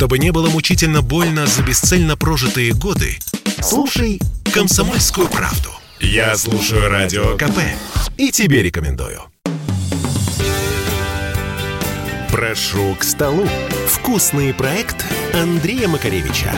Чтобы 0.00 0.18
не 0.18 0.32
было 0.32 0.48
мучительно 0.48 1.02
больно 1.02 1.44
за 1.46 1.62
бесцельно 1.62 2.16
прожитые 2.16 2.72
годы, 2.72 3.18
слушай 3.60 4.18
«Комсомольскую 4.50 5.28
правду». 5.28 5.68
Я 6.00 6.34
слушаю 6.36 6.88
Радио 6.88 7.36
КП 7.36 7.58
и 8.16 8.30
тебе 8.30 8.62
рекомендую. 8.62 9.20
Прошу 12.32 12.94
к 12.98 13.04
столу. 13.04 13.46
Вкусный 13.88 14.54
проект 14.54 15.04
Андрея 15.34 15.86
Макаревича. 15.86 16.50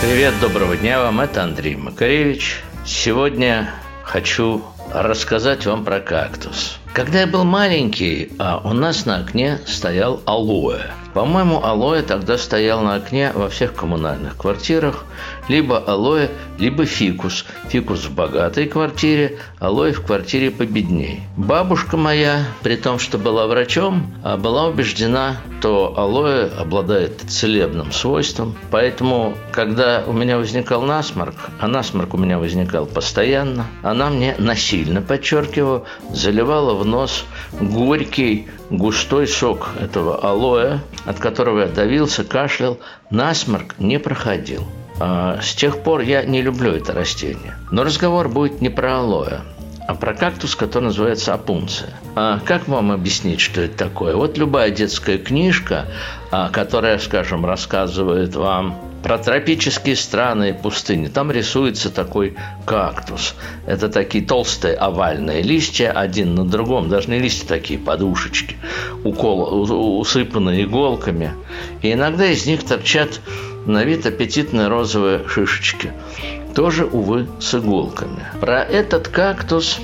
Привет, 0.00 0.32
доброго 0.40 0.74
дня 0.74 1.00
вам. 1.00 1.20
Это 1.20 1.44
Андрей 1.44 1.76
Макаревич. 1.76 2.62
Сегодня 2.86 3.68
хочу 4.02 4.64
рассказать 4.94 5.66
вам 5.66 5.84
про 5.84 6.00
кактус. 6.00 6.78
Когда 6.94 7.20
я 7.20 7.26
был 7.26 7.44
маленький, 7.44 8.32
а 8.38 8.62
у 8.64 8.72
нас 8.72 9.04
на 9.04 9.18
окне 9.18 9.60
стоял 9.66 10.22
алоэ. 10.24 11.01
По-моему, 11.14 11.62
алоэ 11.62 12.02
тогда 12.02 12.38
стоял 12.38 12.80
на 12.80 12.94
окне 12.94 13.32
во 13.34 13.48
всех 13.50 13.74
коммунальных 13.74 14.36
квартирах. 14.36 15.04
Либо 15.48 15.78
алоэ, 15.78 16.28
либо 16.58 16.84
фикус. 16.84 17.44
Фикус 17.68 18.04
в 18.04 18.14
богатой 18.14 18.66
квартире, 18.66 19.38
алоэ 19.58 19.92
в 19.92 20.02
квартире 20.02 20.50
победней. 20.50 21.22
Бабушка 21.36 21.96
моя, 21.96 22.44
при 22.62 22.76
том, 22.76 22.98
что 22.98 23.18
была 23.18 23.46
врачом, 23.46 24.12
а 24.22 24.36
была 24.36 24.66
убеждена, 24.66 25.36
что 25.62 25.94
алоэ 25.96 26.50
обладает 26.58 27.20
целебным 27.20 27.92
свойством. 27.92 28.56
Поэтому, 28.72 29.34
когда 29.52 30.02
у 30.04 30.12
меня 30.12 30.36
возникал 30.36 30.82
насморк, 30.82 31.36
а 31.60 31.68
насморк 31.68 32.14
у 32.14 32.16
меня 32.16 32.40
возникал 32.40 32.84
постоянно, 32.84 33.66
она 33.84 34.10
мне 34.10 34.34
насильно, 34.38 35.00
подчеркиваю, 35.00 35.84
заливала 36.10 36.74
в 36.74 36.84
нос 36.84 37.24
горький 37.60 38.48
густой 38.70 39.28
сок 39.28 39.68
этого 39.80 40.16
алоэ, 40.16 40.80
от 41.04 41.20
которого 41.20 41.60
я 41.60 41.66
давился, 41.66 42.24
кашлял, 42.24 42.80
насморк 43.10 43.78
не 43.78 44.00
проходил. 44.00 44.66
А 45.04 45.40
с 45.42 45.56
тех 45.56 45.82
пор 45.82 46.02
я 46.02 46.22
не 46.22 46.42
люблю 46.42 46.70
это 46.70 46.92
растение. 46.92 47.56
Но 47.72 47.82
разговор 47.82 48.28
будет 48.28 48.60
не 48.60 48.68
про 48.68 48.98
алоэ, 48.98 49.40
а 49.88 49.96
про 49.96 50.14
кактус, 50.14 50.54
который 50.54 50.84
называется 50.84 51.34
апунция. 51.34 51.90
А 52.14 52.38
как 52.38 52.68
вам 52.68 52.92
объяснить, 52.92 53.40
что 53.40 53.62
это 53.62 53.76
такое? 53.76 54.14
Вот 54.14 54.38
любая 54.38 54.70
детская 54.70 55.18
книжка, 55.18 55.86
а, 56.30 56.50
которая, 56.50 57.00
скажем, 57.00 57.44
рассказывает 57.44 58.36
вам 58.36 58.78
про 59.02 59.18
тропические 59.18 59.96
страны 59.96 60.50
и 60.50 60.52
пустыни. 60.52 61.08
Там 61.08 61.32
рисуется 61.32 61.90
такой 61.90 62.36
кактус. 62.64 63.34
Это 63.66 63.88
такие 63.88 64.24
толстые 64.24 64.74
овальные 64.74 65.42
листья, 65.42 65.90
один 65.90 66.36
на 66.36 66.44
другом, 66.44 66.88
даже 66.88 67.10
не 67.10 67.18
листья 67.18 67.48
такие, 67.48 67.80
подушечки, 67.80 68.54
укол, 69.02 69.98
усыпанные 69.98 70.62
иголками. 70.62 71.32
И 71.82 71.92
иногда 71.92 72.26
из 72.26 72.46
них 72.46 72.64
торчат 72.64 73.20
на 73.66 73.84
вид 73.84 74.06
аппетитные 74.06 74.68
розовые 74.68 75.26
шишечки. 75.28 75.92
Тоже, 76.54 76.84
увы, 76.84 77.28
с 77.40 77.54
иголками. 77.54 78.24
Про 78.40 78.62
этот 78.62 79.08
кактус 79.08 79.78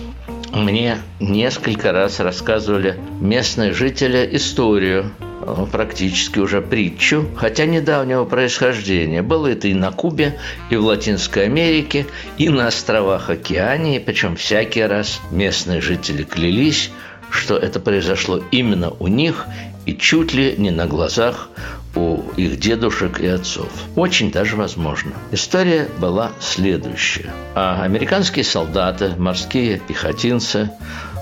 мне 0.53 0.99
несколько 1.21 1.93
раз 1.93 2.21
рассказывали 2.21 2.99
местные 3.21 3.73
жители 3.73 4.29
историю 4.33 5.13
Э, 5.49 5.67
практически 5.71 6.39
уже 6.39 6.61
притчу, 6.61 7.27
хотя 7.37 7.65
недавнего 7.65 8.25
происхождения. 8.25 9.23
Было 9.23 9.47
это 9.49 9.69
и 9.69 9.75
на 9.75 9.93
Кубе, 9.93 10.39
и 10.69 10.77
в 10.77 10.85
Латинской 10.85 11.45
Америке, 11.45 12.07
и 12.37 12.49
на 12.49 12.67
островах 12.67 13.31
Океании, 13.31 13.99
причем 13.99 14.37
всякий 14.37 14.83
раз 14.83 15.21
местные 15.31 15.81
жители 15.81 16.23
клялись, 16.23 16.91
что 17.31 17.57
это 17.57 17.81
произошло 17.81 18.43
именно 18.51 18.91
у 18.91 19.07
них 19.07 19.47
и 19.87 19.97
чуть 19.97 20.35
ли 20.35 20.55
не 20.59 20.71
на 20.71 20.87
глазах 20.87 21.49
у 21.95 22.23
их 22.37 22.59
дедушек 22.59 23.21
и 23.21 23.27
отцов. 23.27 23.71
Очень 23.97 24.31
даже 24.31 24.57
возможно. 24.57 25.13
История 25.33 25.89
была 25.99 26.33
следующая. 26.41 27.33
А 27.55 27.83
американские 27.83 28.45
солдаты, 28.45 29.15
морские 29.19 29.79
пехотинцы, 29.79 30.71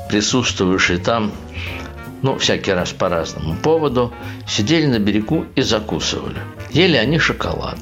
присутствовавшие 0.08 0.98
там 0.98 1.32
ну, 2.22 2.38
всякий 2.38 2.72
раз 2.72 2.92
по 2.92 3.08
разному 3.08 3.56
поводу, 3.56 4.12
сидели 4.46 4.86
на 4.86 4.98
берегу 4.98 5.46
и 5.54 5.62
закусывали. 5.62 6.40
Ели 6.70 6.96
они 6.96 7.18
шоколад. 7.18 7.78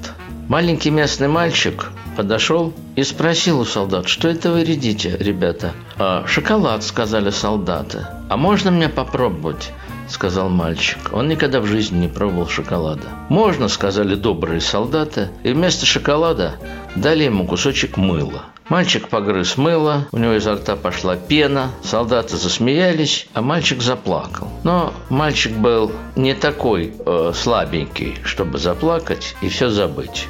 Маленький 0.49 0.91
местный 0.91 1.28
мальчик 1.28 1.91
подошел 2.17 2.73
и 2.97 3.03
спросил 3.03 3.61
у 3.61 3.65
солдат, 3.65 4.09
что 4.09 4.28
это 4.28 4.50
вы 4.50 4.61
едите, 4.61 5.17
ребята? 5.19 5.73
А, 5.97 6.25
«Шоколад»,— 6.27 6.83
сказали 6.84 7.31
солдаты. 7.31 8.06
«А 8.28 8.37
можно 8.37 8.71
мне 8.71 8.89
попробовать?»– 8.89 9.73
сказал 10.09 10.48
мальчик. 10.48 10.98
Он 11.12 11.28
никогда 11.28 11.60
в 11.60 11.66
жизни 11.66 11.98
не 11.98 12.09
пробовал 12.09 12.48
шоколада. 12.48 13.09
«Можно»,– 13.28 13.69
сказали 13.69 14.15
добрые 14.15 14.60
солдаты, 14.60 15.31
и 15.42 15.53
вместо 15.53 15.87
шоколада 15.87 16.56
дали 16.97 17.25
ему 17.25 17.47
кусочек 17.47 17.97
мыла. 17.97 18.44
Мальчик 18.69 19.09
погрыз 19.09 19.59
мыло, 19.59 20.09
у 20.10 20.16
него 20.16 20.34
изо 20.34 20.54
рта 20.54 20.75
пошла 20.75 21.16
пена, 21.16 21.70
солдаты 21.82 22.38
засмеялись, 22.38 23.28
а 23.34 23.43
мальчик 23.43 23.82
заплакал. 23.82 24.48
Но 24.62 24.94
мальчик 25.10 25.53
был 25.53 25.93
не 26.16 26.32
такой 26.32 26.94
э, 27.04 27.32
слабенький, 27.34 28.16
чтобы 28.25 28.56
заплакать 28.56 29.37
и 29.43 29.50
все 29.50 29.69
забыть. 29.69 30.28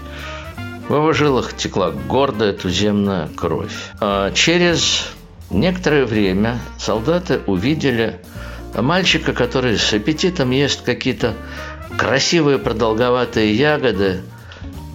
В 0.88 0.94
его 0.94 1.12
жилах 1.12 1.56
текла 1.56 1.92
гордая 1.92 2.52
туземная 2.52 3.28
кровь. 3.36 3.92
А 4.00 4.32
через 4.32 5.08
некоторое 5.50 6.04
время 6.04 6.58
солдаты 6.76 7.40
увидели 7.46 8.20
мальчика, 8.82 9.32
который 9.32 9.78
с 9.78 9.92
аппетитом 9.92 10.50
ест 10.50 10.82
какие-то 10.82 11.34
красивые 11.96 12.58
продолговатые 12.58 13.54
ягоды, 13.54 14.22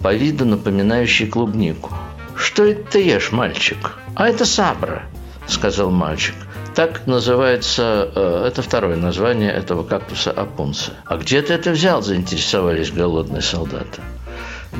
по 0.02 0.14
виду 0.14 0.44
напоминающие 0.44 1.28
клубнику. 1.28 1.92
«Что 2.34 2.64
это 2.64 2.92
ты 2.92 3.02
ешь, 3.02 3.32
мальчик?» 3.32 3.98
«А 4.14 4.28
это 4.28 4.44
сабра»,– 4.44 5.02
сказал 5.46 5.90
мальчик. 5.90 6.34
Так 6.74 7.06
называется, 7.06 8.10
э, 8.14 8.44
это 8.46 8.62
второе 8.62 8.96
название 8.96 9.50
этого 9.50 9.82
кактуса 9.82 10.30
апунса. 10.30 10.92
«А 11.04 11.16
где 11.16 11.42
ты 11.42 11.52
это 11.52 11.72
взял?»– 11.72 12.00
заинтересовались 12.02 12.90
голодные 12.90 13.42
солдаты. 13.42 14.00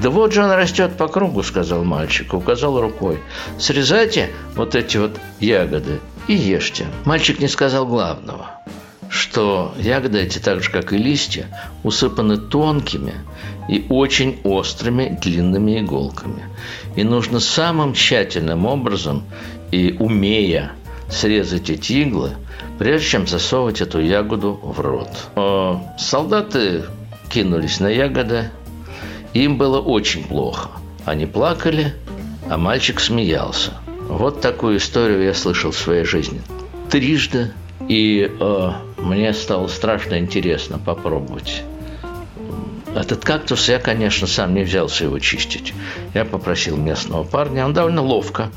«Да 0.01 0.09
вот 0.09 0.33
же 0.33 0.43
он 0.43 0.53
растет 0.53 0.97
по 0.97 1.09
кругу»,– 1.09 1.43
сказал 1.43 1.85
мальчик, 1.85 2.33
указал 2.33 2.81
рукой. 2.81 3.21
«Срезайте 3.59 4.31
вот 4.55 4.75
эти 4.75 4.97
вот 4.97 5.19
ягоды 5.41 6.01
и 6.29 6.35
ешьте». 6.35 6.87
Мальчик 7.05 7.41
не 7.41 7.49
сказал 7.49 7.87
главного– 7.87 8.53
что 9.21 9.75
ягоды 9.79 10.21
эти, 10.21 10.39
так 10.39 10.63
же 10.63 10.71
как 10.71 10.93
и 10.93 10.97
листья, 10.97 11.47
усыпаны 11.83 12.39
тонкими 12.39 13.15
и 13.69 13.85
очень 13.91 14.41
острыми 14.45 15.19
длинными 15.21 15.81
иголками. 15.81 16.45
И 16.97 17.05
нужно 17.05 17.39
самым 17.39 17.93
тщательным 17.93 18.65
образом 18.65 19.25
и 19.71 19.95
умея 19.99 20.73
срезать 21.11 21.69
эти 21.69 21.93
иглы, 21.93 22.31
прежде 22.79 23.09
чем 23.09 23.27
засовывать 23.27 23.83
эту 23.83 24.01
ягоду 24.01 24.59
в 24.63 24.81
рот. 24.81 25.11
А 25.37 25.83
солдаты 25.99 26.85
кинулись 27.29 27.79
на 27.79 27.89
ягоды, 27.89 28.51
им 29.35 29.59
было 29.59 29.81
очень 29.81 30.25
плохо. 30.25 30.71
Они 31.05 31.27
плакали, 31.27 31.95
а 32.49 32.57
мальчик 32.57 32.99
смеялся. 33.01 33.73
Вот 34.09 34.41
такую 34.41 34.79
историю 34.79 35.23
я 35.25 35.35
слышал 35.35 35.73
в 35.73 35.79
своей 35.79 36.05
жизни. 36.05 36.41
Трижды 36.91 37.53
и 37.91 38.31
э, 38.39 38.71
мне 38.99 39.35
стало 39.35 39.67
страшно 39.67 40.21
интересно 40.21 40.79
попробовать. 40.79 41.65
Этот 42.95 43.25
кактус 43.25 43.69
я, 43.69 43.81
конечно, 43.81 44.29
сам 44.29 44.55
не 44.55 44.63
взялся 44.63 45.07
его 45.07 45.19
чистить. 45.19 45.75
Я 46.15 46.25
попросил 46.25 46.77
местного 46.77 47.25
парня, 47.25 47.65
он 47.65 47.73
довольно 47.73 48.03
ловко 48.03 48.51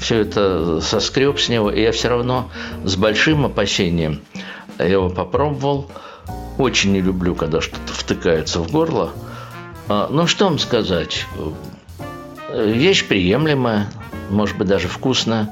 все 0.00 0.22
это 0.22 0.80
соскреб 0.80 1.38
с 1.38 1.48
него, 1.48 1.70
и 1.70 1.82
я 1.82 1.92
все 1.92 2.08
равно 2.08 2.50
с 2.82 2.96
большим 2.96 3.46
опасением 3.46 4.22
его 4.80 5.08
попробовал. 5.08 5.88
Очень 6.58 6.90
не 6.90 7.00
люблю, 7.00 7.36
когда 7.36 7.60
что-то 7.60 7.92
втыкается 7.92 8.58
в 8.58 8.72
горло. 8.72 9.12
А, 9.88 10.08
ну, 10.10 10.26
что 10.26 10.46
вам 10.46 10.58
сказать? 10.58 11.26
Вещь 12.52 13.06
приемлемая, 13.06 13.88
может 14.30 14.56
быть, 14.56 14.68
даже 14.68 14.88
вкусно, 14.88 15.50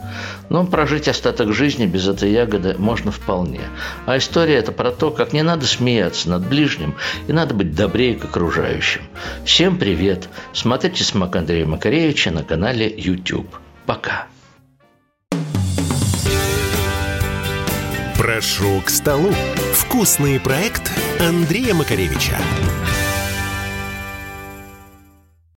но 0.48 0.64
прожить 0.66 1.08
остаток 1.08 1.52
жизни 1.52 1.86
без 1.86 2.06
этой 2.08 2.32
ягоды 2.32 2.74
можно 2.78 3.10
вполне. 3.10 3.60
А 4.06 4.16
история 4.18 4.56
это 4.56 4.72
про 4.72 4.90
то, 4.90 5.10
как 5.10 5.32
не 5.32 5.42
надо 5.42 5.66
смеяться 5.66 6.30
над 6.30 6.46
ближним 6.46 6.94
и 7.26 7.32
надо 7.32 7.54
быть 7.54 7.74
добрее 7.74 8.14
к 8.14 8.24
окружающим. 8.24 9.02
Всем 9.44 9.78
привет! 9.78 10.28
Смотрите 10.52 11.04
«Смак 11.04 11.36
Андрея 11.36 11.66
Макаревича» 11.66 12.30
на 12.30 12.44
канале 12.44 12.92
YouTube. 12.96 13.48
Пока! 13.86 14.26
Прошу 18.18 18.82
к 18.84 18.90
столу. 18.90 19.32
Вкусный 19.74 20.40
проект 20.40 20.90
Андрея 21.20 21.72
Макаревича. 21.72 22.36